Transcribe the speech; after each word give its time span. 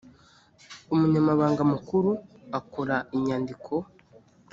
umunyamabanga 0.93 1.61
mukuru 1.71 2.09
akora 2.59 2.95
inyandiko 3.15 3.73